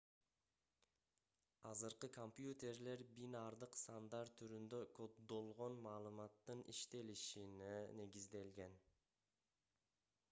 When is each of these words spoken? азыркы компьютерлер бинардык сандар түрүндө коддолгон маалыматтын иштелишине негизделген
азыркы 1.71 2.09
компьютерлер 2.15 3.03
бинардык 3.19 3.77
сандар 3.81 4.33
түрүндө 4.41 4.81
коддолгон 5.01 5.79
маалыматтын 5.89 6.65
иштелишине 6.75 7.79
негизделген 8.03 8.83